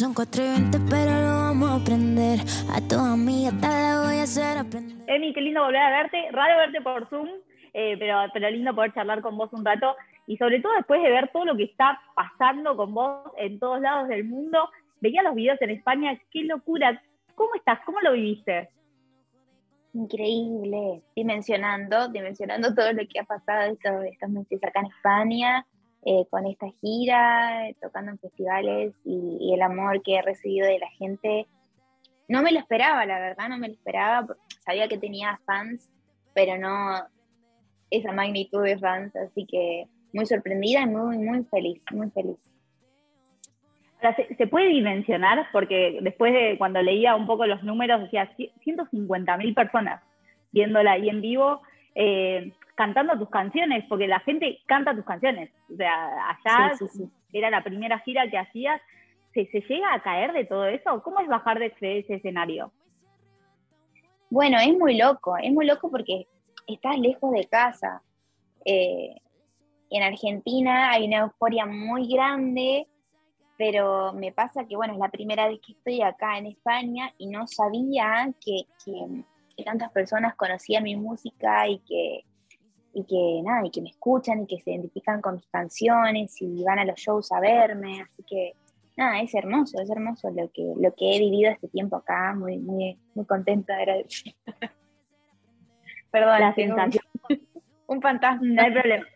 Son 0.00 0.14
cuatro 0.14 0.44
y 0.44 0.46
veinte, 0.46 0.78
pero 0.88 1.10
lo 1.10 1.34
vamos 1.40 1.70
a 1.70 1.74
aprender. 1.82 2.38
A 2.70 2.80
tu 2.80 2.94
amiga 2.94 3.50
te 3.50 3.66
la 3.66 4.02
voy 4.06 4.18
a 4.18 4.22
hacer 4.22 4.56
aprender. 4.56 4.96
Emi, 5.08 5.34
qué 5.34 5.40
lindo 5.40 5.60
volver 5.60 5.80
a 5.80 5.90
verte. 5.90 6.30
Raro 6.30 6.56
verte 6.56 6.80
por 6.82 7.08
Zoom, 7.08 7.28
eh, 7.74 7.96
pero, 7.98 8.16
pero 8.32 8.48
lindo 8.48 8.72
poder 8.76 8.94
charlar 8.94 9.22
con 9.22 9.36
vos 9.36 9.52
un 9.52 9.64
rato. 9.64 9.96
Y 10.28 10.36
sobre 10.36 10.60
todo 10.60 10.72
después 10.74 11.02
de 11.02 11.10
ver 11.10 11.30
todo 11.32 11.46
lo 11.46 11.56
que 11.56 11.64
está 11.64 12.00
pasando 12.14 12.76
con 12.76 12.94
vos 12.94 13.32
en 13.38 13.58
todos 13.58 13.80
lados 13.80 14.06
del 14.06 14.22
mundo. 14.22 14.70
Veía 15.00 15.24
los 15.24 15.34
videos 15.34 15.60
en 15.62 15.70
España, 15.70 16.16
qué 16.30 16.44
locura. 16.44 17.02
¿Cómo 17.34 17.56
estás? 17.56 17.80
¿Cómo 17.84 18.00
lo 18.00 18.12
viviste? 18.12 18.68
Increíble, 19.94 21.02
dimensionando, 21.16 22.06
dimensionando 22.06 22.72
todo 22.72 22.92
lo 22.92 23.02
que 23.08 23.18
ha 23.18 23.24
pasado 23.24 23.72
estos, 23.72 24.04
estos 24.04 24.30
meses 24.30 24.62
acá 24.62 24.78
en 24.78 24.86
España, 24.86 25.66
eh, 26.10 26.24
con 26.30 26.46
esta 26.46 26.66
gira, 26.80 27.68
tocando 27.82 28.12
en 28.12 28.18
festivales 28.18 28.94
y, 29.04 29.52
el 29.52 29.60
amor 29.60 30.02
que 30.02 30.14
he 30.14 30.22
recibido 30.22 30.66
de 30.66 30.78
la 30.78 30.88
gente. 30.92 31.46
No 32.28 32.40
me 32.40 32.50
lo 32.50 32.58
esperaba, 32.58 33.04
la 33.04 33.18
verdad, 33.18 33.50
no 33.50 33.58
me 33.58 33.68
lo 33.68 33.74
esperaba. 33.74 34.26
Sabía 34.64 34.88
que 34.88 34.96
tenía 34.96 35.38
fans, 35.44 35.92
pero 36.32 36.56
no 36.56 36.94
esa 37.90 38.12
magnitud 38.12 38.64
de 38.64 38.78
fans, 38.78 39.14
así 39.16 39.44
que 39.44 39.84
muy 40.14 40.24
sorprendida 40.24 40.80
y 40.80 40.86
muy, 40.86 41.18
muy 41.18 41.44
feliz, 41.44 41.82
muy 41.92 42.10
feliz. 42.12 42.38
¿se, 44.16 44.34
¿se, 44.34 44.46
puede 44.46 44.68
dimensionar? 44.68 45.46
Porque 45.52 45.98
después 46.00 46.32
de 46.32 46.56
cuando 46.56 46.80
leía 46.80 47.16
un 47.16 47.26
poco 47.26 47.44
los 47.44 47.62
números, 47.62 48.00
decía 48.00 48.32
150 48.64 49.36
mil 49.36 49.52
personas 49.52 50.02
viéndola 50.52 50.92
ahí 50.92 51.10
en 51.10 51.20
vivo. 51.20 51.60
Eh, 51.94 52.52
cantando 52.78 53.18
tus 53.18 53.28
canciones, 53.28 53.84
porque 53.88 54.06
la 54.06 54.20
gente 54.20 54.60
canta 54.66 54.94
tus 54.94 55.04
canciones. 55.04 55.50
O 55.68 55.76
sea, 55.76 56.30
allá 56.30 56.72
era 57.32 57.50
la 57.50 57.64
primera 57.64 57.98
gira 57.98 58.30
que 58.30 58.38
hacías. 58.38 58.80
¿Se, 59.34 59.46
¿Se, 59.46 59.60
llega 59.62 59.92
a 59.92 60.00
caer 60.00 60.32
de 60.32 60.44
todo 60.44 60.64
eso? 60.64 61.02
¿Cómo 61.02 61.18
es 61.18 61.26
bajar 61.26 61.58
de 61.58 61.74
ese 61.80 62.14
escenario? 62.14 62.70
Bueno, 64.30 64.58
es 64.60 64.72
muy 64.78 64.96
loco, 64.96 65.36
es 65.36 65.52
muy 65.52 65.66
loco 65.66 65.90
porque 65.90 66.28
estás 66.68 66.96
lejos 67.00 67.32
de 67.32 67.44
casa. 67.46 68.00
Eh, 68.64 69.16
en 69.90 70.02
Argentina 70.04 70.92
hay 70.92 71.06
una 71.08 71.18
euforia 71.18 71.66
muy 71.66 72.06
grande, 72.06 72.86
pero 73.56 74.12
me 74.12 74.30
pasa 74.30 74.66
que, 74.68 74.76
bueno, 74.76 74.92
es 74.92 75.00
la 75.00 75.10
primera 75.10 75.48
vez 75.48 75.58
que 75.66 75.72
estoy 75.72 76.00
acá 76.00 76.38
en 76.38 76.46
España 76.46 77.12
y 77.18 77.26
no 77.26 77.48
sabía 77.48 78.32
que, 78.40 78.62
que 78.84 79.64
tantas 79.64 79.90
personas 79.90 80.36
conocían 80.36 80.84
mi 80.84 80.94
música 80.94 81.66
y 81.66 81.80
que, 81.80 82.27
y 82.92 83.04
que 83.04 83.42
nada, 83.44 83.66
y 83.66 83.70
que 83.70 83.82
me 83.82 83.90
escuchan 83.90 84.42
y 84.42 84.46
que 84.46 84.60
se 84.60 84.72
identifican 84.72 85.20
con 85.20 85.36
mis 85.36 85.46
canciones 85.48 86.40
y 86.40 86.64
van 86.64 86.78
a 86.78 86.84
los 86.84 86.96
shows 86.96 87.30
a 87.32 87.40
verme, 87.40 88.02
así 88.02 88.22
que 88.24 88.54
nada, 88.98 89.20
es 89.20 89.34
hermoso, 89.34 89.80
es 89.80 89.88
hermoso 89.88 90.30
lo 90.30 90.50
que, 90.52 90.74
lo 90.76 90.92
que 90.94 91.16
he 91.16 91.18
vivido 91.20 91.52
este 91.52 91.68
tiempo 91.68 91.96
acá, 91.96 92.34
muy, 92.34 92.58
muy, 92.58 92.98
muy 93.14 93.24
contenta, 93.24 93.76
agradecida. 93.76 94.34
Perdón, 96.10 96.40
la 96.40 96.54
sensación. 96.54 97.04
Un, 97.86 98.02
fantasma. 98.02 98.46
No 98.46 98.62
hay 98.62 98.72
problema. 98.72 99.06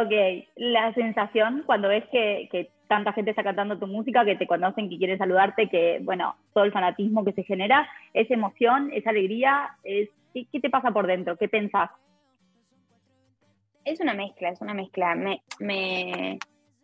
Ok, 0.00 0.46
la 0.56 0.92
sensación 0.94 1.62
cuando 1.64 1.88
ves 1.88 2.04
que, 2.10 2.48
que, 2.50 2.70
tanta 2.88 3.14
gente 3.14 3.30
está 3.30 3.42
cantando 3.42 3.78
tu 3.78 3.86
música, 3.86 4.22
que 4.22 4.36
te 4.36 4.46
conocen, 4.46 4.90
que 4.90 4.98
quieren 4.98 5.16
saludarte, 5.16 5.70
que, 5.70 6.00
bueno, 6.02 6.36
todo 6.52 6.64
el 6.64 6.72
fanatismo 6.72 7.24
que 7.24 7.32
se 7.32 7.42
genera, 7.42 7.88
esa 8.12 8.34
emoción, 8.34 8.90
esa 8.92 9.08
alegría, 9.08 9.70
es, 9.82 10.10
¿qué, 10.34 10.46
qué 10.52 10.60
te 10.60 10.68
pasa 10.68 10.90
por 10.90 11.06
dentro? 11.06 11.38
¿Qué 11.38 11.48
pensás? 11.48 11.90
Es 13.84 14.00
una 14.00 14.14
mezcla, 14.14 14.50
es 14.50 14.60
una 14.60 14.74
mezcla. 14.74 15.14
Me, 15.14 15.42
me, 15.58 16.38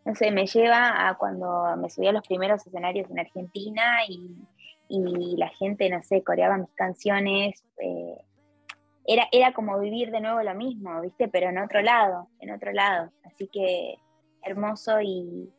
no 0.05 0.15
sé, 0.15 0.31
me 0.31 0.47
lleva 0.47 1.09
a 1.09 1.17
cuando 1.17 1.77
me 1.77 1.91
subí 1.91 2.07
a 2.07 2.13
los 2.13 2.27
primeros 2.27 2.67
escenarios 2.67 3.11
en 3.11 3.21
Argentina 3.21 4.05
y, 4.09 4.37
y 4.89 5.37
la 5.37 5.49
gente, 5.49 5.89
no 5.91 6.03
sé, 6.03 6.23
coreaba 6.23 6.57
mis 6.57 6.73
canciones. 6.75 7.63
Eh, 7.79 8.17
era, 9.07 9.29
era 9.33 9.53
como 9.53 9.79
vivir 9.79 10.11
de 10.11 10.21
nuevo 10.21 10.43
lo 10.43 10.55
mismo, 10.55 11.01
¿viste? 11.01 11.29
Pero 11.29 11.49
en 11.49 11.59
otro 11.59 11.81
lado, 11.83 12.29
en 12.41 12.51
otro 12.51 12.73
lado. 12.73 13.11
Así 13.25 13.49
que 13.49 13.97
hermoso 14.43 15.01
y, 15.01 15.51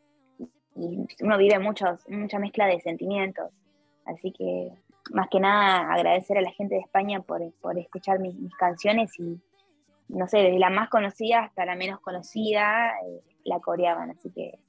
uno 0.75 1.37
vive 1.37 1.59
muchos, 1.59 2.07
mucha 2.07 2.39
mezcla 2.39 2.67
de 2.67 2.79
sentimientos. 2.79 3.51
Así 4.05 4.31
que 4.31 4.71
más 5.11 5.27
que 5.29 5.39
nada 5.39 5.91
agradecer 5.91 6.37
a 6.37 6.41
la 6.41 6.51
gente 6.51 6.75
de 6.75 6.81
España 6.81 7.21
por, 7.21 7.41
por 7.59 7.77
escuchar 7.77 8.19
mis 8.19 8.55
canciones 8.55 9.11
y, 9.19 9.39
no 10.09 10.27
sé, 10.27 10.39
desde 10.39 10.59
la 10.59 10.69
más 10.69 10.89
conocida 10.89 11.43
hasta 11.43 11.65
la 11.65 11.75
menos 11.75 11.99
conocida, 12.01 12.89
eh, 13.05 13.21
la 13.45 13.59
coreaban, 13.59 14.11
así 14.11 14.31
que 14.31 14.59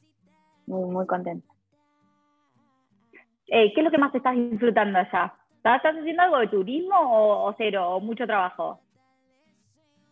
muy, 0.66 0.90
muy 0.90 1.06
contenta. 1.06 1.46
Eh, 3.46 3.72
¿Qué 3.74 3.80
es 3.80 3.84
lo 3.84 3.90
que 3.90 3.98
más 3.98 4.14
estás 4.14 4.36
disfrutando 4.36 4.98
allá? 4.98 5.34
¿Estás 5.56 5.82
haciendo 5.82 6.22
algo 6.22 6.38
de 6.38 6.48
turismo 6.48 6.94
o, 6.96 7.52
cero, 7.58 7.96
o 7.96 8.00
mucho 8.00 8.26
trabajo? 8.26 8.80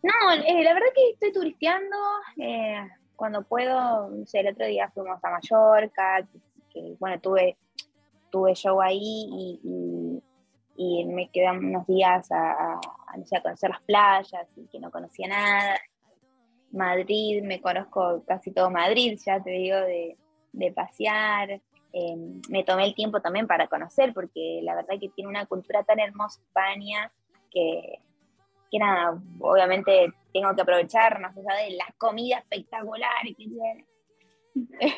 No, 0.03 0.31
eh, 0.33 0.63
la 0.63 0.73
verdad 0.73 0.87
que 0.93 1.11
estoy 1.11 1.31
turisteando, 1.31 1.97
cuando 3.15 3.43
puedo, 3.43 4.09
no 4.09 4.25
sé, 4.25 4.41
el 4.41 4.49
otro 4.49 4.65
día 4.65 4.89
fuimos 4.93 5.23
a 5.23 5.29
Mallorca, 5.29 6.27
que, 6.71 6.95
bueno, 6.99 7.19
tuve, 7.19 7.57
tuve 8.29 8.53
show 8.53 8.81
ahí 8.81 8.99
y 9.31 9.59
y 9.63 10.08
me 11.05 11.29
quedé 11.29 11.51
unos 11.51 11.85
días 11.87 12.31
a, 12.31 12.79
a, 12.79 13.41
conocer 13.41 13.69
las 13.69 13.81
playas 13.81 14.47
y 14.55 14.65
que 14.67 14.79
no 14.79 14.89
conocía 14.91 15.27
nada. 15.27 15.77
Madrid, 16.71 17.43
me 17.43 17.59
conozco 17.59 18.23
casi 18.25 18.51
todo 18.51 18.69
Madrid, 18.69 19.19
ya 19.25 19.41
te 19.41 19.49
digo, 19.49 19.75
de, 19.77 20.15
de 20.53 20.71
pasear. 20.71 21.61
Em, 21.91 22.41
me 22.49 22.63
tomé 22.63 22.85
el 22.85 22.95
tiempo 22.95 23.19
también 23.19 23.45
para 23.47 23.67
conocer, 23.67 24.13
porque 24.13 24.61
la 24.63 24.75
verdad 24.75 24.95
que 24.99 25.09
tiene 25.09 25.29
una 25.29 25.45
cultura 25.47 25.83
tan 25.83 25.99
hermosa 25.99 26.39
España 26.41 27.11
que, 27.51 27.99
que 28.71 28.79
nada, 28.79 29.19
obviamente 29.39 30.13
tengo 30.31 30.55
que 30.55 30.61
aprovechar 30.61 31.19
más 31.19 31.35
allá 31.35 31.63
de 31.63 31.71
la 31.71 31.93
comida 31.97 32.37
espectacular 32.37 33.25
que 33.25 33.33
tiene. 33.33 33.85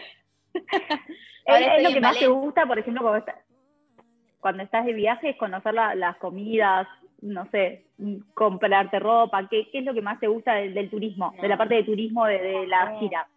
es, 1.45 1.83
lo 1.83 1.89
que 1.93 2.01
más 2.01 2.19
te 2.19 2.27
gusta, 2.27 2.65
por 2.65 2.77
ejemplo, 2.77 3.01
cuando 3.01 3.19
estás, 3.19 3.50
cuando 4.41 4.63
estás 4.63 4.85
de 4.85 4.93
viaje 4.93 5.29
es 5.29 5.37
conocer 5.37 5.73
las 5.73 6.17
comidas, 6.17 6.87
no 7.21 7.47
sé, 7.51 7.85
comprarte 8.33 8.99
ropa, 8.99 9.47
¿qué, 9.47 9.69
es 9.71 9.85
lo 9.85 9.93
que 9.93 10.01
más 10.01 10.19
te 10.19 10.27
gusta 10.27 10.55
del, 10.55 10.89
turismo, 10.89 11.33
de 11.39 11.47
la 11.47 11.57
parte 11.57 11.75
de 11.75 11.83
turismo 11.83 12.25
de, 12.25 12.67
la 12.67 12.97
gira? 12.99 13.27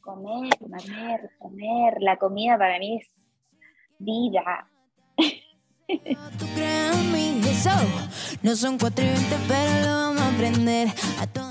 Comer, 0.00 0.56
comer, 0.58 1.30
comer, 1.38 1.94
la 2.00 2.16
comida 2.16 2.56
para 2.56 2.78
mí 2.78 2.98
es 2.98 3.10
vida. 3.98 4.66
No 8.42 8.54
son 8.54 8.78
cuatro 8.78 9.04
pero 9.48 9.86
lo 9.86 9.88
vamos 9.88 10.22
a 10.22 10.34
aprender. 10.34 10.88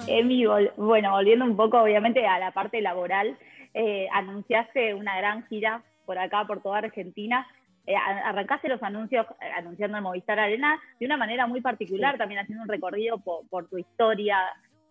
Emi, 0.08 0.46
bueno, 0.78 1.12
volviendo 1.12 1.46
un 1.46 1.56
poco 1.56 1.82
obviamente 1.82 2.26
a 2.26 2.40
la 2.40 2.52
parte 2.52 2.82
laboral, 2.82 3.38
eh, 3.74 4.08
anunciaste 4.14 4.96
una 4.96 5.16
gran 5.18 5.46
gira 5.48 5.84
por 6.06 6.18
acá, 6.18 6.46
por 6.48 6.62
toda 6.64 6.80
Argentina. 6.80 7.46
Eh, 7.90 7.96
arrancaste 7.96 8.70
los 8.70 8.84
anuncios 8.84 9.26
eh, 9.42 9.50
anunciando 9.58 9.98
en 9.98 10.04
Movistar 10.04 10.38
Arena 10.38 10.80
de 11.00 11.08
una 11.08 11.18
manera 11.18 11.48
muy 11.48 11.60
particular, 11.60 12.20
también 12.20 12.40
haciendo 12.40 12.62
un 12.62 12.70
recorrido 12.70 13.18
por, 13.18 13.68
tu 13.68 13.80
historia. 13.80 14.38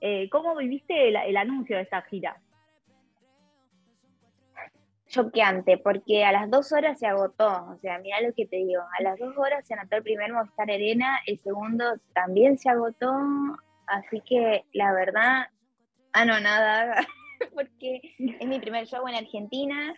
Eh, 0.01 0.29
¿Cómo 0.31 0.57
viviste 0.57 1.09
el, 1.09 1.37
anuncio 1.37 1.77
de 1.77 1.83
esta 1.83 2.03
gira? 2.03 2.37
choqueante, 5.07 5.79
porque 5.79 6.25
a 6.25 6.33
las 6.33 6.51
dos 6.51 6.71
horas 6.73 6.99
se 6.99 7.07
agotó, 7.07 7.71
o 7.71 7.79
sea, 7.79 7.99
mira 7.99 8.21
lo 8.21 8.35
que 8.35 8.45
te 8.45 8.57
digo, 8.57 8.83
a 8.99 9.03
las 9.03 9.19
dos 9.19 9.39
horas 9.39 9.67
se 9.67 9.73
anotó 9.73 9.97
el 9.97 10.03
primer 10.03 10.31
Movistar 10.35 10.71
Arena, 10.71 11.21
el 11.27 11.39
segundo 11.39 11.85
también 12.13 12.59
se 12.59 12.69
agotó, 12.69 13.11
así 13.87 14.21
que 14.21 14.67
la 14.75 14.93
verdad, 14.93 15.47
ah, 16.13 16.25
no, 16.27 16.39
nada, 16.41 16.97
porque 17.55 18.03
es 18.19 18.47
mi 18.47 18.61
primer 18.61 18.87
show 18.87 19.09
en 19.09 19.15
Argentina, 19.15 19.95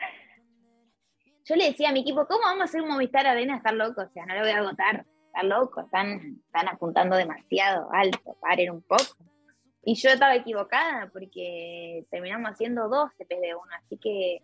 yo 1.50 1.56
le 1.56 1.64
decía 1.64 1.88
a 1.88 1.92
mi 1.92 2.00
equipo, 2.00 2.26
¿cómo 2.28 2.42
vamos 2.44 2.60
a 2.60 2.64
hacer 2.64 2.80
un 2.80 2.88
Movistar 2.88 3.26
Arena? 3.26 3.56
Estar 3.56 3.74
loco, 3.74 4.02
o 4.02 4.08
sea, 4.10 4.24
no 4.24 4.34
lo 4.34 4.40
voy 4.42 4.50
a 4.50 4.58
agotar, 4.58 5.04
están 5.26 5.48
loco, 5.48 5.80
están, 5.80 6.38
están 6.46 6.68
apuntando 6.68 7.16
demasiado 7.16 7.88
alto, 7.92 8.36
paren 8.40 8.70
un 8.70 8.82
poco. 8.82 9.16
Y 9.82 9.96
yo 9.96 10.10
estaba 10.10 10.36
equivocada 10.36 11.10
porque 11.12 12.04
terminamos 12.08 12.52
haciendo 12.52 12.88
dos 12.88 13.10
CPs 13.18 13.56
1 13.60 13.60
así 13.78 13.98
que 13.98 14.42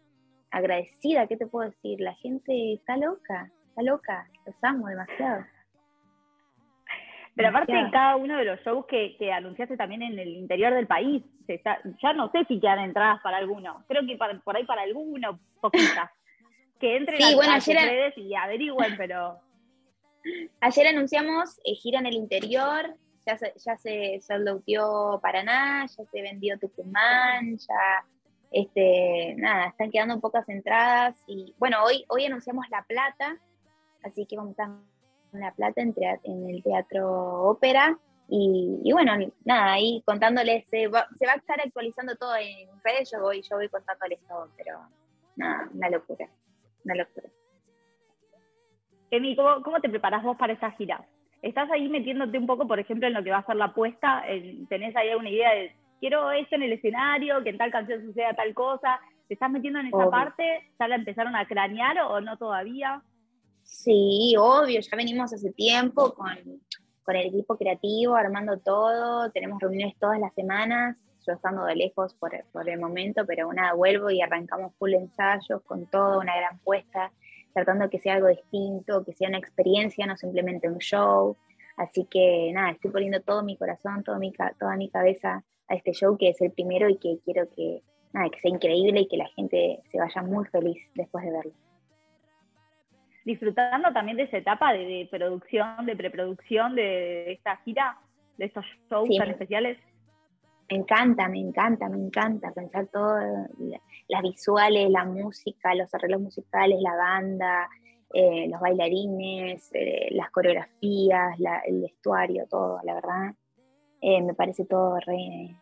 agradecida, 0.50 1.28
¿qué 1.28 1.36
te 1.36 1.46
puedo 1.46 1.70
decir? 1.70 2.00
La 2.00 2.14
gente 2.14 2.72
está 2.72 2.96
loca, 2.96 3.52
está 3.68 3.82
loca, 3.82 4.28
los 4.44 4.56
amo 4.62 4.88
demasiado. 4.88 5.44
Pero 7.36 7.50
aparte 7.50 7.72
de 7.72 7.90
cada 7.92 8.16
uno 8.16 8.36
de 8.36 8.46
los 8.46 8.58
shows 8.62 8.86
que, 8.86 9.14
que, 9.16 9.30
anunciaste 9.30 9.76
también 9.76 10.02
en 10.02 10.18
el 10.18 10.30
interior 10.30 10.74
del 10.74 10.88
país, 10.88 11.22
ya 12.02 12.12
no 12.14 12.32
sé 12.32 12.46
si 12.46 12.58
quedan 12.58 12.80
entradas 12.80 13.20
para 13.22 13.36
alguno, 13.36 13.84
creo 13.86 14.04
que 14.04 14.16
por 14.42 14.56
ahí 14.56 14.64
para 14.64 14.82
alguno, 14.82 15.38
poquitas 15.60 16.10
que 16.78 16.96
entren 16.96 17.20
sí, 17.20 17.32
a, 17.32 17.36
bueno, 17.36 17.52
redes 17.66 18.16
y 18.16 18.34
averigüen, 18.34 18.96
pero... 18.96 19.40
Ayer 20.60 20.88
anunciamos 20.88 21.60
eh, 21.64 21.74
gira 21.74 22.00
en 22.00 22.06
el 22.06 22.14
interior, 22.14 22.96
ya 23.26 23.38
se, 23.38 23.52
ya 23.64 23.76
se 23.76 24.20
Paraná, 25.20 25.86
ya 25.86 26.04
se 26.04 26.22
vendió 26.22 26.58
Tucumán, 26.58 27.58
ya 27.58 28.04
Este, 28.50 29.34
nada, 29.36 29.68
están 29.68 29.90
quedando 29.90 30.20
pocas 30.20 30.48
entradas 30.48 31.16
y 31.26 31.54
bueno, 31.58 31.82
hoy, 31.84 32.04
hoy 32.08 32.24
anunciamos 32.26 32.66
La 32.70 32.82
Plata, 32.82 33.36
así 34.02 34.26
que 34.26 34.36
vamos 34.36 34.58
a 34.58 34.62
estar 34.62 34.76
en 35.32 35.40
La 35.40 35.52
Plata 35.52 35.80
en, 35.80 35.94
en 36.24 36.50
el 36.50 36.62
Teatro 36.62 37.42
Ópera 37.42 37.98
y, 38.28 38.90
bueno, 38.92 39.12
nada, 39.44 39.74
ahí 39.74 40.02
contándoles, 40.04 40.66
se 40.68 40.88
va, 40.88 41.06
se 41.16 41.26
va, 41.26 41.32
a 41.32 41.36
estar 41.36 41.60
actualizando 41.60 42.16
todo 42.16 42.34
en 42.36 42.68
redes, 42.82 43.10
yo 43.12 43.20
voy, 43.20 43.40
yo 43.42 43.56
voy 43.56 43.68
contándoles 43.68 44.18
todo, 44.26 44.48
pero 44.56 44.80
nada, 45.36 45.68
una 45.72 45.90
locura, 45.90 46.28
una 46.86 46.94
locura. 46.94 47.28
Emi, 49.10 49.36
¿cómo, 49.36 49.62
¿cómo 49.62 49.80
te 49.80 49.88
preparas 49.88 50.22
vos 50.22 50.36
para 50.36 50.54
esa 50.54 50.70
gira? 50.72 51.04
¿Estás 51.42 51.70
ahí 51.70 51.88
metiéndote 51.88 52.38
un 52.38 52.46
poco, 52.46 52.66
por 52.66 52.80
ejemplo, 52.80 53.06
en 53.06 53.14
lo 53.14 53.22
que 53.22 53.30
va 53.30 53.38
a 53.38 53.46
ser 53.46 53.56
la 53.56 53.66
apuesta? 53.66 54.24
¿Tenés 54.68 54.96
ahí 54.96 55.10
alguna 55.10 55.30
idea 55.30 55.52
de 55.52 55.76
quiero 56.00 56.30
esto 56.32 56.56
en 56.56 56.62
el 56.62 56.72
escenario, 56.72 57.42
que 57.42 57.50
en 57.50 57.58
tal 57.58 57.70
canción 57.70 58.04
suceda 58.04 58.34
tal 58.34 58.54
cosa? 58.54 58.98
¿Te 59.28 59.34
estás 59.34 59.50
metiendo 59.50 59.80
en 59.80 59.88
esa 59.88 60.10
parte? 60.10 60.70
¿Ya 60.78 60.88
la 60.88 60.96
empezaron 60.96 61.36
a 61.36 61.46
cranear 61.46 61.98
o 62.00 62.20
no 62.20 62.36
todavía? 62.36 63.02
Sí, 63.62 64.34
obvio, 64.38 64.80
ya 64.80 64.96
venimos 64.96 65.32
hace 65.32 65.52
tiempo 65.52 66.14
con, 66.14 66.36
con 67.04 67.16
el 67.16 67.26
equipo 67.26 67.56
creativo, 67.56 68.14
armando 68.14 68.58
todo, 68.58 69.30
tenemos 69.32 69.60
reuniones 69.60 69.96
todas 69.98 70.20
las 70.20 70.32
semanas, 70.34 70.96
yo 71.26 71.32
estando 71.32 71.64
de 71.64 71.76
lejos 71.76 72.14
por, 72.14 72.32
por 72.52 72.68
el 72.68 72.78
momento, 72.78 73.24
pero 73.26 73.52
nada, 73.52 73.74
vuelvo 73.74 74.10
y 74.10 74.20
arrancamos 74.20 74.74
full 74.78 74.94
ensayos 74.94 75.62
con 75.62 75.86
todo, 75.86 76.20
una 76.20 76.36
gran 76.36 76.58
puesta, 76.60 77.12
tratando 77.52 77.84
de 77.84 77.90
que 77.90 77.98
sea 77.98 78.14
algo 78.14 78.28
distinto, 78.28 79.04
que 79.04 79.12
sea 79.12 79.28
una 79.28 79.38
experiencia, 79.38 80.06
no 80.06 80.16
simplemente 80.16 80.68
un 80.68 80.78
show. 80.78 81.36
Así 81.76 82.06
que 82.10 82.50
nada, 82.54 82.70
estoy 82.70 82.90
poniendo 82.90 83.20
todo 83.20 83.42
mi 83.42 83.56
corazón, 83.56 84.02
todo 84.02 84.18
mi, 84.18 84.32
toda 84.58 84.76
mi 84.76 84.88
cabeza 84.88 85.44
a 85.68 85.74
este 85.74 85.92
show 85.92 86.16
que 86.16 86.30
es 86.30 86.40
el 86.40 86.52
primero 86.52 86.88
y 86.88 86.96
que 86.96 87.18
quiero 87.24 87.48
que, 87.50 87.82
nada, 88.12 88.30
que 88.30 88.40
sea 88.40 88.50
increíble 88.50 89.00
y 89.00 89.08
que 89.08 89.16
la 89.16 89.28
gente 89.28 89.80
se 89.90 89.98
vaya 89.98 90.22
muy 90.22 90.44
feliz 90.46 90.78
después 90.94 91.24
de 91.24 91.32
verlo 91.32 91.52
disfrutando 93.26 93.92
también 93.92 94.16
de 94.16 94.22
esa 94.22 94.38
etapa 94.38 94.72
de, 94.72 95.08
producción, 95.10 95.84
de 95.84 95.96
preproducción 95.96 96.76
de, 96.76 97.32
esta 97.32 97.56
gira, 97.58 97.98
de 98.38 98.46
estos 98.46 98.64
shows 98.88 99.08
tan 99.18 99.30
especiales? 99.30 99.78
Me 100.68 100.78
encanta, 100.78 101.28
me 101.28 101.38
encanta, 101.38 101.88
me 101.88 101.98
encanta 101.98 102.50
pensar 102.52 102.88
todo, 102.88 103.18
las 104.08 104.22
visuales, 104.22 104.90
la 104.90 105.04
música, 105.04 105.74
los 105.74 105.94
arreglos 105.94 106.20
musicales, 106.20 106.80
la 106.80 106.96
banda, 106.96 107.68
eh, 108.12 108.48
los 108.48 108.60
bailarines, 108.60 109.70
eh, 109.74 110.08
las 110.10 110.30
coreografías, 110.30 111.36
el 111.66 111.82
vestuario, 111.82 112.46
todo, 112.48 112.80
la 112.82 112.94
verdad. 112.94 113.34
Eh, 114.00 114.22
me 114.22 114.34
parece 114.34 114.64
todo 114.64 114.98
re, 115.00 115.56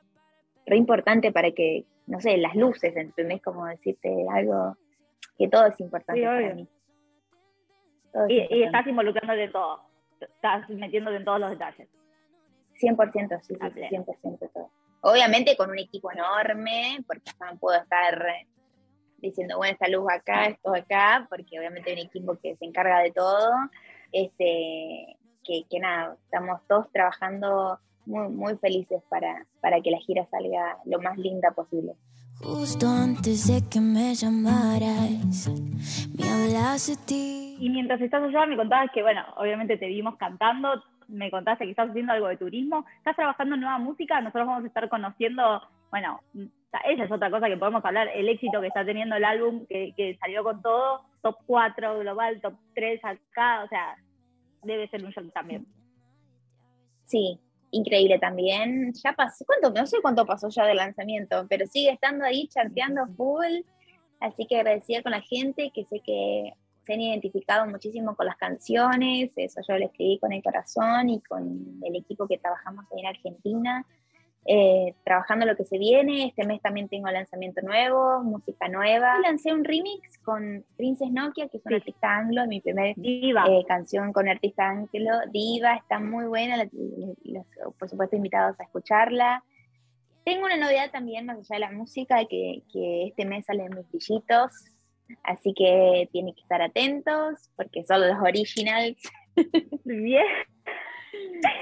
re 0.66 0.76
importante 0.76 1.32
para 1.32 1.50
que, 1.50 1.84
no 2.06 2.20
sé, 2.20 2.38
las 2.38 2.54
luces, 2.54 2.96
¿entendés? 2.96 3.42
Como 3.42 3.66
decirte 3.66 4.26
algo, 4.30 4.76
que 5.36 5.48
todo 5.48 5.66
es 5.66 5.80
importante 5.80 6.22
para 6.22 6.54
mí. 6.54 6.68
Y, 8.28 8.62
estás 8.62 8.86
involucrándote 8.86 9.44
en 9.44 9.52
todo, 9.52 9.80
estás 10.20 10.68
metiéndote 10.70 11.16
en 11.16 11.24
todos 11.24 11.40
los 11.40 11.50
detalles. 11.50 11.88
100%, 12.80 13.40
sí, 13.42 13.54
100% 13.54 14.50
todo. 14.52 14.70
Obviamente 15.06 15.54
con 15.56 15.70
un 15.70 15.78
equipo 15.78 16.10
enorme, 16.10 17.04
porque 17.06 17.30
no 17.38 17.58
puedo 17.58 17.78
estar 17.78 18.26
diciendo, 19.18 19.58
bueno, 19.58 19.74
esta 19.74 19.88
luz 19.88 20.06
acá, 20.10 20.46
esto 20.46 20.74
acá, 20.74 21.26
porque 21.28 21.58
obviamente 21.58 21.90
hay 21.90 22.00
un 22.00 22.06
equipo 22.06 22.38
que 22.42 22.56
se 22.56 22.64
encarga 22.64 23.00
de 23.00 23.12
todo. 23.12 23.50
Este, 24.12 25.18
que, 25.44 25.64
que 25.68 25.78
nada, 25.78 26.16
estamos 26.24 26.60
todos 26.66 26.90
trabajando 26.90 27.78
muy, 28.06 28.28
muy 28.28 28.56
felices 28.56 29.02
para, 29.10 29.46
para 29.60 29.80
que 29.82 29.90
la 29.90 29.98
gira 29.98 30.26
salga 30.30 30.78
lo 30.86 30.98
más 31.00 31.18
linda 31.18 31.50
posible. 31.50 31.94
Justo 32.42 32.88
antes 32.88 33.46
de 33.46 33.62
que 33.68 33.80
me 33.80 34.14
llamaras, 34.14 35.48
me 36.16 36.28
hablaste 36.28 36.96
ti. 37.06 37.56
Y 37.60 37.70
mientras 37.70 38.00
estás 38.00 38.22
allá 38.22 38.46
me 38.46 38.56
contabas 38.56 38.90
que, 38.92 39.02
bueno, 39.02 39.22
obviamente 39.36 39.76
te 39.76 39.86
vimos 39.86 40.16
cantando, 40.16 40.82
me 41.08 41.30
contaste 41.30 41.64
que 41.64 41.70
estás 41.70 41.90
haciendo 41.90 42.12
algo 42.12 42.28
de 42.28 42.36
turismo, 42.36 42.84
estás 42.98 43.16
trabajando 43.16 43.54
en 43.54 43.60
nueva 43.62 43.78
música, 43.78 44.20
nosotros 44.20 44.46
vamos 44.46 44.64
a 44.64 44.66
estar 44.66 44.88
conociendo, 44.88 45.62
bueno, 45.90 46.20
esa 46.84 47.04
es 47.04 47.10
otra 47.10 47.30
cosa 47.30 47.48
que 47.48 47.56
podemos 47.56 47.84
hablar, 47.84 48.08
el 48.14 48.28
éxito 48.28 48.60
que 48.60 48.68
está 48.68 48.84
teniendo 48.84 49.16
el 49.16 49.24
álbum, 49.24 49.66
que, 49.66 49.92
que 49.96 50.16
salió 50.18 50.42
con 50.42 50.60
todo, 50.62 51.02
top 51.22 51.36
4 51.46 52.00
global, 52.00 52.40
top 52.40 52.54
3 52.74 53.00
acá, 53.04 53.64
o 53.64 53.68
sea, 53.68 53.96
debe 54.62 54.88
ser 54.88 55.04
un 55.04 55.10
shock 55.10 55.32
también. 55.32 55.66
Sí, 57.06 57.38
increíble 57.70 58.18
también. 58.18 58.92
Ya 59.02 59.12
pasó, 59.12 59.44
¿cuánto? 59.44 59.70
No 59.78 59.86
sé 59.86 59.98
cuánto 60.00 60.26
pasó 60.26 60.48
ya 60.48 60.64
del 60.64 60.76
lanzamiento, 60.76 61.46
pero 61.48 61.66
sigue 61.66 61.90
estando 61.90 62.24
ahí 62.24 62.48
charteando 62.48 63.06
full. 63.16 63.62
Así 64.20 64.46
que 64.46 64.56
agradecida 64.56 65.02
con 65.02 65.12
la 65.12 65.20
gente, 65.20 65.70
que 65.74 65.84
sé 65.84 66.00
que 66.00 66.52
se 66.84 66.94
han 66.94 67.00
identificado 67.00 67.66
muchísimo 67.66 68.14
con 68.14 68.26
las 68.26 68.36
canciones, 68.36 69.32
eso 69.36 69.60
yo 69.66 69.76
le 69.76 69.86
escribí 69.86 70.19
con 70.19 70.32
el 70.32 70.42
corazón 70.42 71.08
y 71.08 71.20
con 71.20 71.81
el 71.82 71.96
equipo 71.96 72.26
que 72.28 72.38
trabajamos 72.38 72.84
ahí 72.92 73.00
en 73.00 73.06
Argentina. 73.06 73.86
Eh, 74.46 74.94
trabajando 75.04 75.46
lo 75.46 75.56
que 75.56 75.64
se 75.64 75.78
viene. 75.78 76.26
Este 76.26 76.46
mes 76.46 76.60
también 76.60 76.88
tengo 76.88 77.08
lanzamiento 77.08 77.62
nuevo, 77.62 78.22
música 78.22 78.69
nueva. 78.69 79.19
Lancé 79.20 79.54
un 79.54 79.64
remix 79.64 80.19
con 80.19 80.66
Princess 80.76 81.10
Nokia, 81.10 81.48
que 81.48 81.56
es 81.56 81.64
una 81.64 81.76
artista 81.76 82.14
anglo, 82.14 82.46
mi 82.46 82.60
primera 82.60 82.94
eh, 83.02 83.64
canción 83.66 84.12
con 84.12 84.28
artista 84.28 84.69
anglo. 84.69 85.12
Diva, 85.32 85.76
está 85.76 85.98
muy 85.98 86.26
buena, 86.26 86.69
por 87.78 87.88
supuesto 87.88 88.16
invitados 88.16 88.60
a 88.60 88.64
escucharla. 88.64 89.42
Tengo 90.25 90.44
una 90.44 90.58
novedad 90.58 90.90
también, 90.90 91.25
más 91.25 91.38
allá 91.38 91.54
de 91.54 91.60
la 91.60 91.70
música, 91.70 92.25
que, 92.28 92.62
que 92.70 93.06
este 93.08 93.25
mes 93.25 93.46
salen 93.46 93.75
mis 93.75 93.88
brillitos, 93.88 94.50
así 95.22 95.54
que 95.54 96.08
tienen 96.12 96.34
que 96.34 96.42
estar 96.42 96.62
atentos, 96.62 97.50
porque 97.56 97.84
son 97.84 98.08
los 98.08 98.18
originals. 98.20 98.96
Bien. 99.84 100.26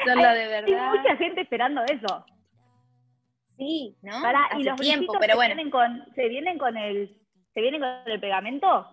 Son 0.07 0.17
los 0.17 0.35
de 0.35 0.47
verdad. 0.47 0.93
Hay 0.93 0.99
mucha 0.99 1.17
gente 1.17 1.41
esperando 1.43 1.83
eso. 1.85 2.25
Sí, 3.59 3.97
¿no? 4.03 4.13
y 4.59 4.65
los 4.65 4.81
tiempo, 4.81 5.15
pero 5.21 5.37
bueno. 5.37 5.55
Vienen 5.55 5.71
con, 5.71 6.05
¿Se 6.15 6.29
vienen 6.29 6.59
con 6.59 6.77
el 6.77 7.17
se 7.55 7.61
vienen 7.61 7.81
con 7.81 7.91
el 8.07 8.21
pegamento? 8.21 8.87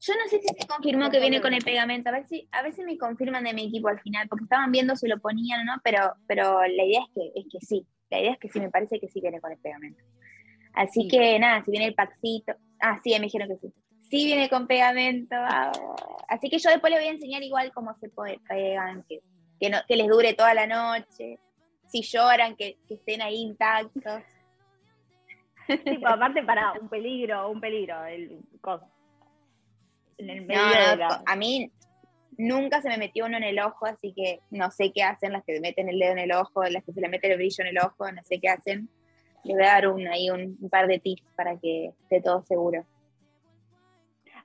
Yo 0.00 0.14
no 0.14 0.28
sé 0.28 0.38
si 0.38 0.48
se 0.48 0.66
confirmó 0.66 1.10
que 1.10 1.18
viene 1.18 1.40
con 1.40 1.54
el 1.54 1.64
pegamento, 1.64 2.10
a 2.10 2.12
ver 2.12 2.26
si, 2.26 2.46
a 2.52 2.62
veces 2.62 2.84
me 2.84 2.98
confirman 2.98 3.42
de 3.42 3.54
mi 3.54 3.66
equipo 3.66 3.88
al 3.88 4.00
final, 4.00 4.28
porque 4.28 4.44
estaban 4.44 4.70
viendo 4.70 4.94
si 4.96 5.08
lo 5.08 5.18
ponían 5.18 5.62
o 5.62 5.64
no, 5.64 5.80
pero, 5.82 6.14
pero 6.26 6.60
la 6.60 6.84
idea 6.84 7.00
es 7.00 7.08
que, 7.14 7.40
es 7.40 7.46
que 7.50 7.58
sí, 7.60 7.86
la 8.10 8.20
idea 8.20 8.32
es 8.32 8.38
que 8.38 8.50
sí, 8.50 8.60
me 8.60 8.70
parece 8.70 9.00
que 9.00 9.08
sí 9.08 9.20
viene 9.20 9.40
con 9.40 9.52
el 9.52 9.58
pegamento. 9.58 10.04
Así 10.74 11.08
que 11.08 11.38
nada, 11.38 11.64
si 11.64 11.70
viene 11.70 11.86
el 11.86 11.94
paxito, 11.94 12.54
ah, 12.84 13.00
sí, 13.02 13.12
me 13.14 13.20
dijeron 13.20 13.48
que 13.48 13.56
sí. 13.56 13.72
Sí 14.02 14.26
viene 14.26 14.48
con 14.48 14.66
pegamento, 14.66 15.34
así 16.28 16.50
que 16.50 16.58
yo 16.58 16.70
después 16.70 16.92
le 16.92 16.98
voy 16.98 17.08
a 17.08 17.12
enseñar 17.12 17.42
igual 17.42 17.72
cómo 17.72 17.94
se 17.94 18.10
pegan, 18.46 19.02
que, 19.08 19.20
que, 19.58 19.70
no, 19.70 19.78
que 19.88 19.96
les 19.96 20.06
dure 20.06 20.34
toda 20.34 20.54
la 20.54 20.66
noche, 20.66 21.38
si 21.88 22.02
lloran, 22.02 22.54
que, 22.54 22.76
estén 22.88 23.22
ahí 23.22 23.36
intactos. 23.36 24.22
Sí, 25.66 25.78
pues, 25.84 26.04
aparte 26.04 26.42
para 26.42 26.72
un 26.72 26.88
peligro, 26.88 27.48
un 27.48 27.60
peligro, 27.60 28.04
el 28.04 28.38
En 30.18 30.30
el 30.30 30.42
medio 30.42 30.62
A 31.26 31.36
mí 31.36 31.72
nunca 32.36 32.82
se 32.82 32.88
me 32.88 32.98
metió 32.98 33.24
uno 33.24 33.38
en 33.38 33.44
el 33.44 33.58
ojo, 33.58 33.86
así 33.86 34.12
que 34.12 34.40
no 34.50 34.70
sé 34.70 34.92
qué 34.92 35.02
hacen 35.02 35.32
las 35.32 35.42
que 35.44 35.58
meten 35.60 35.88
el 35.88 35.98
dedo 35.98 36.12
en 36.12 36.18
el 36.18 36.32
ojo, 36.32 36.62
las 36.64 36.84
que 36.84 36.92
se 36.92 37.00
le 37.00 37.08
meten 37.08 37.32
el 37.32 37.38
brillo 37.38 37.64
en 37.64 37.68
el 37.68 37.78
ojo, 37.78 38.12
no 38.12 38.22
sé 38.22 38.38
qué 38.38 38.50
hacen. 38.50 38.88
Les 39.44 39.56
voy 39.56 39.64
a 39.64 39.74
dar 39.74 39.88
un, 39.88 40.06
ahí 40.08 40.30
un, 40.30 40.56
un 40.60 40.70
par 40.70 40.86
de 40.86 40.98
tips 40.98 41.22
para 41.36 41.58
que 41.58 41.92
esté 42.02 42.20
todo 42.20 42.42
seguro. 42.42 42.84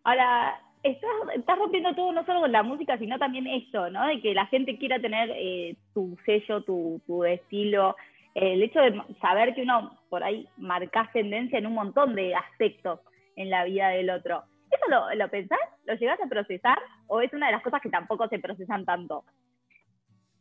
Ahora, 0.03 0.59
estás, 0.83 1.57
rompiendo 1.57 1.93
todo, 1.93 2.11
no 2.11 2.25
solo 2.25 2.41
con 2.41 2.51
la 2.51 2.63
música, 2.63 2.97
sino 2.97 3.17
también 3.17 3.47
esto, 3.47 3.89
¿no? 3.89 4.07
De 4.07 4.21
que 4.21 4.33
la 4.33 4.45
gente 4.47 4.77
quiera 4.77 4.99
tener 4.99 5.29
eh, 5.35 5.75
tu 5.93 6.17
sello, 6.25 6.63
tu, 6.63 7.01
tu 7.05 7.23
estilo. 7.23 7.95
el 8.35 8.61
hecho 8.63 8.79
de 8.79 9.01
saber 9.21 9.53
que 9.55 9.63
uno 9.63 9.97
por 10.09 10.23
ahí 10.23 10.47
marcas 10.57 11.11
tendencia 11.11 11.59
en 11.59 11.67
un 11.67 11.73
montón 11.73 12.15
de 12.15 12.35
aspectos 12.35 12.99
en 13.35 13.49
la 13.49 13.63
vida 13.65 13.89
del 13.89 14.09
otro. 14.09 14.43
¿Eso 14.71 14.89
lo, 14.89 15.13
lo 15.15 15.29
pensás? 15.29 15.59
¿Lo 15.85 15.95
llegas 15.95 16.19
a 16.21 16.29
procesar? 16.29 16.77
¿O 17.07 17.21
es 17.21 17.33
una 17.33 17.47
de 17.47 17.53
las 17.53 17.63
cosas 17.63 17.81
que 17.81 17.89
tampoco 17.89 18.27
se 18.27 18.39
procesan 18.39 18.85
tanto? 18.85 19.23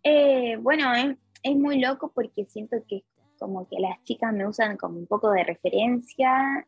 Eh, 0.03 0.57
bueno, 0.61 0.95
es, 0.95 1.17
es 1.43 1.57
muy 1.57 1.81
loco 1.81 2.13
porque 2.15 2.45
siento 2.45 2.77
que 2.89 3.03
como 3.39 3.67
que 3.69 3.79
las 3.79 4.03
chicas 4.05 4.33
me 4.33 4.47
usan 4.47 4.77
como 4.77 4.99
un 4.99 5.07
poco 5.07 5.31
de 5.31 5.45
referencia 5.45 6.67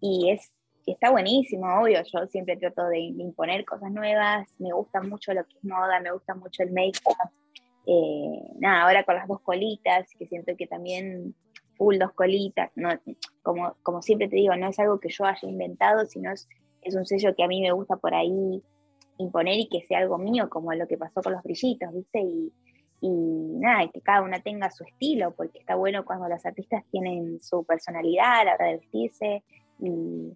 y 0.00 0.30
es 0.30 0.52
está 0.92 1.10
buenísimo, 1.10 1.66
obvio, 1.80 2.00
yo 2.02 2.26
siempre 2.28 2.56
trato 2.56 2.86
de, 2.86 3.00
imponer 3.00 3.64
cosas 3.64 3.90
nuevas, 3.90 4.48
me 4.58 4.72
gusta 4.72 5.02
mucho 5.02 5.34
lo 5.34 5.44
que 5.44 5.56
es 5.58 5.64
moda, 5.64 6.00
me 6.00 6.12
gusta 6.12 6.34
mucho 6.34 6.62
el 6.62 6.72
make-up, 6.72 7.16
eh, 7.86 8.52
nada, 8.58 8.84
ahora 8.84 9.04
con 9.04 9.16
las 9.16 9.26
dos 9.26 9.40
colitas, 9.40 10.08
que 10.18 10.26
siento 10.26 10.56
que 10.56 10.66
también 10.66 11.34
full 11.76 11.98
dos 11.98 12.12
colitas, 12.12 12.70
no, 12.76 12.90
como, 13.42 13.74
como 13.82 14.00
siempre 14.00 14.28
te 14.28 14.36
digo, 14.36 14.54
no 14.56 14.68
es 14.68 14.78
algo 14.78 15.00
que 15.00 15.08
yo 15.08 15.24
haya 15.24 15.48
inventado, 15.48 16.06
sino 16.06 16.32
es, 16.32 16.48
es 16.82 16.94
un 16.94 17.04
sello 17.04 17.34
que 17.34 17.42
a 17.42 17.48
mí 17.48 17.60
me 17.60 17.72
gusta 17.72 17.96
por 17.96 18.14
ahí 18.14 18.62
imponer 19.18 19.58
y 19.58 19.68
que 19.68 19.82
sea 19.82 19.98
algo 19.98 20.18
mío, 20.18 20.48
como 20.48 20.72
lo 20.72 20.86
que 20.86 20.96
pasó 20.96 21.20
con 21.20 21.32
los 21.32 21.42
brillitos, 21.42 21.92
¿viste? 21.92 22.20
Y, 22.20 22.52
y 23.00 23.08
nada, 23.08 23.88
que 23.92 24.00
cada 24.00 24.22
una 24.22 24.40
tenga 24.40 24.70
su 24.70 24.84
estilo, 24.84 25.32
porque 25.32 25.58
está 25.58 25.74
bueno 25.74 26.04
cuando 26.04 26.28
los 26.28 26.44
artistas 26.46 26.84
tienen 26.90 27.40
su 27.42 27.64
personalidad 27.64 28.40
a 28.40 28.44
la 28.44 28.54
hora 28.54 28.66
de 28.66 28.78
vestirse 28.78 29.42
y, 29.80 30.32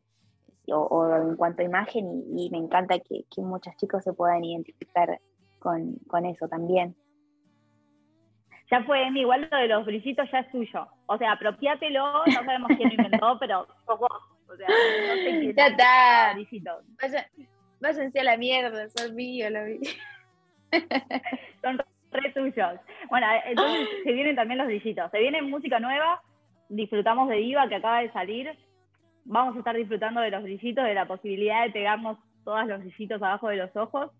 o, 0.72 1.16
en 1.16 1.36
cuanto 1.36 1.62
a 1.62 1.64
imagen 1.64 2.24
y, 2.36 2.50
me 2.50 2.58
encanta 2.58 2.98
que, 2.98 3.24
muchos 3.38 3.74
chicos 3.76 4.04
se 4.04 4.12
puedan 4.12 4.44
identificar 4.44 5.20
con, 5.58 5.98
eso 6.24 6.48
también. 6.48 6.94
Ya 8.70 8.84
fue, 8.84 9.04
Emi, 9.04 9.22
igual 9.22 9.48
lo 9.50 9.58
de 9.58 9.66
los 9.66 9.84
brillitos 9.84 10.30
ya 10.30 10.40
es 10.40 10.50
tuyo. 10.52 10.86
O 11.06 11.18
sea, 11.18 11.32
apropiátelo, 11.32 12.24
no 12.24 12.32
sabemos 12.44 12.70
quién 12.76 12.88
lo 12.88 12.94
inventó, 12.94 13.36
pero 13.40 13.66
sos 13.84 13.98
vos. 13.98 14.10
O 14.48 14.56
sea, 14.56 14.68
no 14.68 15.14
sé 15.14 15.40
quién 15.40 15.56
Ya 15.56 15.66
está. 15.66 16.36
váyanse 17.80 18.20
a 18.20 18.24
la 18.24 18.36
mierda, 18.36 18.88
son 18.90 19.14
míos 19.16 19.50
los 19.50 19.64
brillitos. 19.64 19.96
son 21.62 21.78
re 22.12 22.32
tuyos. 22.32 22.80
Bueno, 23.08 23.26
entonces 23.46 23.88
se 24.04 24.12
vienen 24.12 24.36
también 24.36 24.58
los 24.58 24.66
brillitos. 24.66 25.10
Se 25.10 25.18
viene 25.18 25.42
música 25.42 25.80
nueva, 25.80 26.22
disfrutamos 26.68 27.28
de 27.28 27.36
Diva 27.36 27.68
que 27.68 27.76
acaba 27.76 28.00
de 28.00 28.12
salir. 28.12 28.50
Vamos 29.24 29.54
a 29.54 29.58
estar 29.58 29.76
disfrutando 29.76 30.20
de 30.20 30.30
los 30.30 30.42
brillitos, 30.42 30.84
de 30.84 30.94
la 30.94 31.06
posibilidad 31.06 31.64
de 31.64 31.70
pegarnos 31.70 32.18
todos 32.44 32.66
los 32.66 32.80
brillitos 32.80 33.22
abajo 33.22 33.48
de 33.48 33.56
los 33.56 33.74
ojos. 33.76 34.10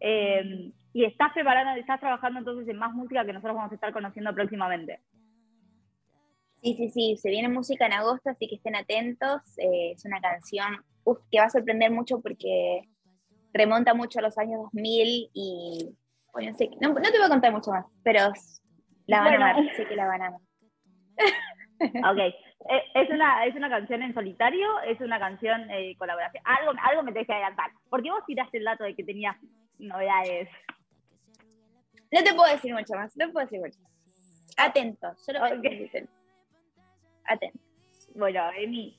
Eh, 0.00 0.72
y 0.92 1.04
estás 1.04 1.32
preparando, 1.32 1.80
estás 1.80 2.00
trabajando 2.00 2.40
entonces 2.40 2.68
en 2.68 2.76
más 2.76 2.92
música 2.92 3.24
que 3.24 3.32
nosotros 3.32 3.56
vamos 3.56 3.72
a 3.72 3.76
estar 3.76 3.92
conociendo 3.92 4.34
próximamente. 4.34 5.00
Sí, 6.62 6.74
sí, 6.76 6.90
sí, 6.90 7.16
se 7.16 7.30
viene 7.30 7.48
música 7.48 7.86
en 7.86 7.92
agosto, 7.92 8.30
así 8.30 8.48
que 8.48 8.56
estén 8.56 8.76
atentos. 8.76 9.40
Eh, 9.58 9.92
es 9.92 10.04
una 10.04 10.20
canción 10.20 10.84
que 11.30 11.38
va 11.38 11.46
a 11.46 11.50
sorprender 11.50 11.90
mucho 11.90 12.20
porque 12.20 12.82
remonta 13.52 13.94
mucho 13.94 14.18
a 14.18 14.22
los 14.22 14.38
años 14.38 14.60
2000 14.72 15.30
y 15.34 15.96
bueno, 16.32 16.54
sé, 16.54 16.70
no, 16.80 16.94
te 16.94 17.10
voy 17.10 17.26
a 17.26 17.28
contar 17.28 17.52
mucho 17.52 17.70
más, 17.70 17.84
pero 18.02 18.32
la 19.06 19.20
van 19.20 19.32
a 19.34 19.36
amar, 19.36 19.76
sé 19.76 19.86
que 19.86 19.96
la 19.96 20.06
van 20.06 20.22
a 20.22 20.26
amar. 20.28 20.40
ok, 22.12 22.18
eh, 22.18 22.82
¿Es 22.94 23.10
una, 23.10 23.44
¿es 23.44 23.54
una 23.54 23.68
canción 23.68 24.02
en 24.02 24.14
solitario? 24.14 24.80
¿Es 24.80 25.00
una 25.00 25.18
canción 25.18 25.70
eh, 25.70 25.94
colaboración? 25.98 26.42
Algo, 26.46 26.72
algo 26.82 27.02
me 27.02 27.12
tenés 27.12 27.26
que 27.26 27.34
adelantar. 27.34 27.70
¿Por 27.90 28.02
qué 28.02 28.10
vos 28.10 28.24
tiraste 28.26 28.58
el 28.58 28.64
dato 28.64 28.84
de 28.84 28.94
que 28.94 29.04
tenías 29.04 29.36
novedades? 29.78 30.48
No 32.10 32.22
te 32.22 32.34
puedo 32.34 32.52
decir 32.52 32.72
mucho 32.72 32.94
más, 32.94 33.16
no 33.16 33.26
te 33.26 33.32
puedo 33.32 33.46
decir 33.46 33.60
mucho 33.60 33.80
más. 33.80 33.92
Atento, 34.56 35.14
solo 35.16 35.40
okay. 35.44 35.90
Atento. 37.24 37.58
Bueno, 38.14 38.50
Emi. 38.56 38.98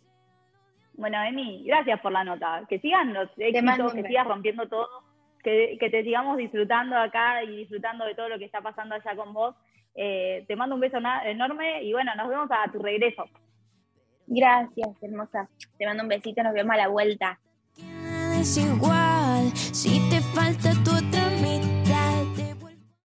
Bueno, 0.95 1.21
Emi, 1.23 1.63
gracias 1.65 1.99
por 2.01 2.11
la 2.11 2.23
nota. 2.23 2.65
Que 2.67 2.79
sigan 2.79 3.13
los 3.13 3.29
éxitos, 3.37 3.93
que 3.93 4.03
sigas 4.03 4.27
rompiendo 4.27 4.67
todo 4.67 5.12
que, 5.43 5.77
te 5.79 6.03
sigamos 6.03 6.37
disfrutando 6.37 6.95
acá 6.97 7.43
y 7.43 7.57
disfrutando 7.57 8.05
de 8.05 8.15
todo 8.15 8.29
lo 8.29 8.39
que 8.39 8.45
está 8.45 8.61
pasando 8.61 8.95
allá 8.95 9.15
con 9.15 9.33
vos. 9.33 9.55
Eh, 9.95 10.45
te 10.47 10.55
mando 10.55 10.75
un 10.75 10.81
beso 10.81 10.97
enorme 11.25 11.83
y 11.83 11.93
bueno, 11.93 12.15
nos 12.15 12.29
vemos 12.29 12.49
a 12.51 12.71
tu 12.71 12.79
regreso. 12.79 13.25
Gracias, 14.25 14.89
hermosa. 15.01 15.49
Te 15.77 15.85
mando 15.85 16.03
un 16.03 16.09
besito, 16.09 16.41
nos 16.43 16.53
vemos 16.53 16.73
a 16.73 16.77
la 16.77 16.87
vuelta. 16.87 17.39
si 19.53 20.09
te 20.09 20.21
falta 20.21 20.71
tu 20.83 21.12